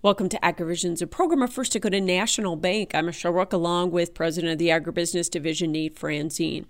Welcome 0.00 0.28
to 0.28 0.38
AgriVisions, 0.38 1.02
a 1.02 1.08
program 1.08 1.42
of 1.42 1.52
First 1.52 1.72
Dakota 1.72 2.00
National 2.00 2.54
Bank. 2.54 2.92
I'm 2.94 3.06
Michelle 3.06 3.32
Rook, 3.32 3.52
along 3.52 3.90
with 3.90 4.14
President 4.14 4.52
of 4.52 4.58
the 4.58 4.68
Agribusiness 4.68 5.28
Division, 5.28 5.72
Nate 5.72 5.96
Franzen. 5.98 6.66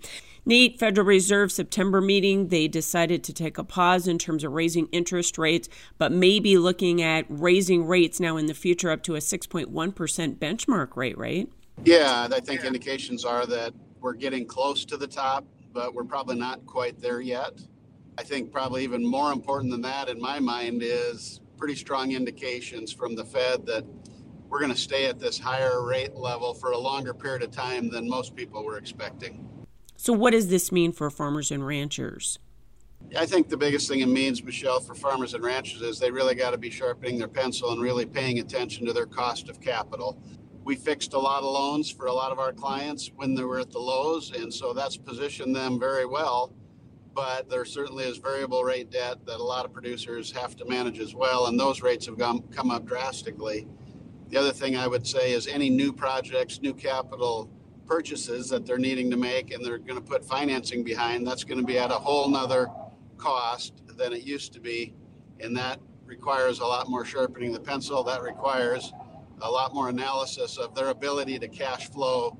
Nate, 0.47 0.79
Federal 0.79 1.05
Reserve 1.05 1.51
September 1.51 2.01
meeting, 2.01 2.47
they 2.47 2.67
decided 2.67 3.23
to 3.23 3.31
take 3.31 3.59
a 3.59 3.63
pause 3.63 4.07
in 4.07 4.17
terms 4.17 4.43
of 4.43 4.53
raising 4.53 4.87
interest 4.87 5.37
rates, 5.37 5.69
but 5.99 6.11
maybe 6.11 6.57
looking 6.57 7.03
at 7.03 7.25
raising 7.29 7.85
rates 7.85 8.19
now 8.19 8.35
in 8.35 8.47
the 8.47 8.55
future 8.55 8.89
up 8.89 9.03
to 9.03 9.13
a 9.13 9.19
6.1% 9.19 9.67
benchmark 10.39 10.95
rate, 10.97 11.15
right? 11.15 11.47
Yeah, 11.85 12.27
I 12.31 12.39
think 12.39 12.63
indications 12.63 13.25
are 13.25 13.45
that 13.45 13.75
we're 14.01 14.13
getting 14.13 14.47
close 14.47 14.85
to 14.85 14.97
the 14.97 15.05
top, 15.05 15.45
but 15.71 15.93
we're 15.93 16.03
probably 16.03 16.35
not 16.35 16.65
quite 16.65 16.99
there 16.99 17.21
yet. 17.21 17.61
I 18.17 18.23
think 18.23 18.51
probably 18.51 18.83
even 18.83 19.05
more 19.05 19.31
important 19.31 19.69
than 19.69 19.81
that 19.83 20.09
in 20.09 20.19
my 20.19 20.39
mind 20.39 20.81
is 20.83 21.41
pretty 21.59 21.75
strong 21.75 22.13
indications 22.13 22.93
from 22.93 23.15
the 23.15 23.25
Fed 23.25 23.65
that 23.65 23.83
we're 24.47 24.59
going 24.59 24.71
to 24.71 24.79
stay 24.79 25.05
at 25.05 25.19
this 25.19 25.37
higher 25.37 25.83
rate 25.85 26.15
level 26.15 26.53
for 26.53 26.71
a 26.71 26.77
longer 26.77 27.13
period 27.13 27.43
of 27.43 27.51
time 27.51 27.89
than 27.89 28.09
most 28.09 28.35
people 28.35 28.63
were 28.63 28.77
expecting. 28.77 29.45
So, 29.97 30.13
what 30.13 30.31
does 30.31 30.47
this 30.47 30.71
mean 30.71 30.93
for 30.93 31.09
farmers 31.09 31.51
and 31.51 31.67
ranchers? 31.67 32.39
I 33.17 33.25
think 33.25 33.49
the 33.49 33.57
biggest 33.57 33.87
thing 33.87 33.99
it 33.99 34.07
means, 34.07 34.41
Michelle, 34.41 34.79
for 34.79 34.95
farmers 34.95 35.33
and 35.33 35.43
ranchers 35.43 35.81
is 35.81 35.99
they 35.99 36.11
really 36.11 36.35
got 36.35 36.51
to 36.51 36.57
be 36.57 36.69
sharpening 36.69 37.17
their 37.17 37.27
pencil 37.27 37.71
and 37.71 37.81
really 37.81 38.05
paying 38.05 38.39
attention 38.39 38.85
to 38.85 38.93
their 38.93 39.05
cost 39.05 39.49
of 39.49 39.59
capital. 39.59 40.21
We 40.63 40.75
fixed 40.75 41.13
a 41.13 41.19
lot 41.19 41.39
of 41.39 41.51
loans 41.51 41.91
for 41.91 42.05
a 42.05 42.13
lot 42.13 42.31
of 42.31 42.39
our 42.39 42.53
clients 42.53 43.11
when 43.15 43.35
they 43.35 43.43
were 43.43 43.59
at 43.59 43.71
the 43.71 43.79
lows, 43.79 44.31
and 44.31 44.53
so 44.53 44.73
that's 44.73 44.95
positioned 44.95 45.55
them 45.55 45.79
very 45.79 46.05
well 46.05 46.53
but 47.19 47.49
there 47.49 47.65
certainly 47.65 48.05
is 48.05 48.17
variable 48.17 48.63
rate 48.63 48.89
debt 48.89 49.17
that 49.25 49.41
a 49.41 49.43
lot 49.43 49.65
of 49.65 49.73
producers 49.73 50.31
have 50.31 50.55
to 50.55 50.63
manage 50.63 50.99
as 50.99 51.13
well, 51.13 51.47
and 51.47 51.59
those 51.59 51.81
rates 51.81 52.05
have 52.05 52.17
gone, 52.17 52.41
come 52.43 52.71
up 52.71 52.85
drastically. 52.85 53.67
The 54.29 54.37
other 54.37 54.53
thing 54.53 54.77
I 54.77 54.87
would 54.87 55.05
say 55.05 55.33
is 55.33 55.45
any 55.45 55.69
new 55.69 55.91
projects, 55.91 56.61
new 56.61 56.73
capital 56.73 57.49
purchases 57.85 58.47
that 58.51 58.65
they're 58.65 58.77
needing 58.77 59.11
to 59.11 59.17
make 59.17 59.51
and 59.51 59.65
they're 59.65 59.79
going 59.79 60.01
to 60.01 60.01
put 60.01 60.23
financing 60.23 60.81
behind, 60.81 61.27
that's 61.27 61.43
going 61.43 61.59
to 61.59 61.65
be 61.65 61.77
at 61.77 61.91
a 61.91 61.95
whole 61.95 62.29
nother 62.29 62.69
cost 63.17 63.83
than 63.97 64.13
it 64.13 64.23
used 64.23 64.53
to 64.53 64.61
be. 64.61 64.93
And 65.41 65.53
that 65.57 65.81
requires 66.05 66.59
a 66.59 66.65
lot 66.65 66.89
more 66.89 67.03
sharpening 67.03 67.51
the 67.51 67.59
pencil. 67.59 68.01
That 68.01 68.21
requires 68.21 68.93
a 69.41 69.51
lot 69.51 69.73
more 69.73 69.89
analysis 69.89 70.55
of 70.55 70.73
their 70.73 70.87
ability 70.87 71.37
to 71.39 71.49
cash 71.49 71.89
flow 71.89 72.37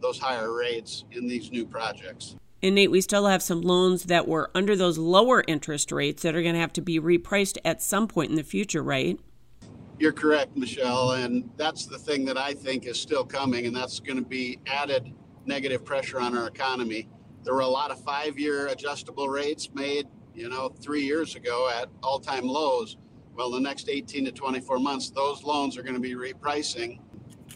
those 0.00 0.18
higher 0.18 0.52
rates 0.52 1.04
in 1.12 1.26
these 1.26 1.50
new 1.50 1.66
projects. 1.66 2.36
And 2.62 2.74
Nate, 2.74 2.90
we 2.90 3.00
still 3.00 3.26
have 3.26 3.42
some 3.42 3.60
loans 3.60 4.04
that 4.04 4.26
were 4.26 4.50
under 4.54 4.74
those 4.74 4.98
lower 4.98 5.44
interest 5.46 5.92
rates 5.92 6.22
that 6.22 6.34
are 6.34 6.42
going 6.42 6.54
to 6.54 6.60
have 6.60 6.72
to 6.74 6.80
be 6.80 6.98
repriced 6.98 7.56
at 7.64 7.80
some 7.80 8.08
point 8.08 8.30
in 8.30 8.36
the 8.36 8.42
future, 8.42 8.82
right? 8.82 9.18
You're 9.98 10.12
correct, 10.12 10.56
Michelle. 10.56 11.12
And 11.12 11.50
that's 11.56 11.86
the 11.86 11.98
thing 11.98 12.24
that 12.24 12.36
I 12.36 12.54
think 12.54 12.86
is 12.86 13.00
still 13.00 13.24
coming, 13.24 13.66
and 13.66 13.74
that's 13.74 14.00
going 14.00 14.16
to 14.16 14.28
be 14.28 14.58
added 14.66 15.12
negative 15.46 15.84
pressure 15.84 16.20
on 16.20 16.36
our 16.36 16.48
economy. 16.48 17.08
There 17.44 17.54
were 17.54 17.60
a 17.60 17.68
lot 17.68 17.90
of 17.90 18.02
five 18.02 18.38
year 18.38 18.66
adjustable 18.66 19.28
rates 19.28 19.70
made, 19.72 20.06
you 20.34 20.48
know, 20.48 20.68
three 20.68 21.02
years 21.02 21.36
ago 21.36 21.70
at 21.74 21.88
all 22.02 22.18
time 22.18 22.46
lows. 22.46 22.96
Well, 23.34 23.50
the 23.50 23.60
next 23.60 23.88
18 23.88 24.24
to 24.24 24.32
24 24.32 24.80
months, 24.80 25.10
those 25.10 25.44
loans 25.44 25.78
are 25.78 25.82
going 25.82 25.94
to 25.94 26.00
be 26.00 26.14
repricing, 26.14 26.98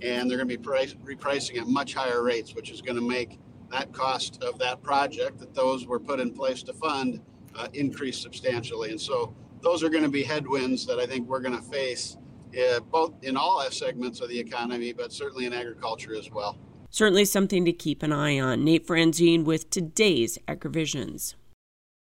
and 0.02 0.28
they're 0.28 0.38
going 0.38 0.48
to 0.48 0.56
be 0.56 0.62
price, 0.62 0.94
repricing 1.04 1.58
at 1.58 1.66
much 1.66 1.94
higher 1.94 2.22
rates, 2.22 2.54
which 2.54 2.70
is 2.70 2.82
going 2.82 2.96
to 2.96 3.06
make 3.06 3.38
that 3.70 3.92
cost 3.92 4.42
of 4.42 4.58
that 4.58 4.82
project 4.82 5.38
that 5.38 5.54
those 5.54 5.86
were 5.86 6.00
put 6.00 6.20
in 6.20 6.32
place 6.32 6.62
to 6.64 6.72
fund 6.72 7.20
uh, 7.54 7.68
increased 7.72 8.22
substantially. 8.22 8.90
And 8.90 9.00
so 9.00 9.34
those 9.62 9.82
are 9.82 9.88
going 9.88 10.02
to 10.02 10.10
be 10.10 10.22
headwinds 10.22 10.84
that 10.86 10.98
I 10.98 11.06
think 11.06 11.28
we're 11.28 11.40
going 11.40 11.56
to 11.56 11.62
face 11.62 12.16
uh, 12.58 12.80
both 12.80 13.14
in 13.22 13.36
all 13.36 13.62
segments 13.70 14.20
of 14.20 14.28
the 14.28 14.38
economy, 14.38 14.92
but 14.92 15.12
certainly 15.12 15.46
in 15.46 15.52
agriculture 15.52 16.14
as 16.14 16.30
well. 16.30 16.58
Certainly 16.90 17.24
something 17.24 17.64
to 17.64 17.72
keep 17.72 18.02
an 18.02 18.12
eye 18.12 18.38
on. 18.38 18.64
Nate 18.64 18.86
Franzen 18.86 19.44
with 19.44 19.70
today's 19.70 20.38
AgriVisions. 20.46 21.34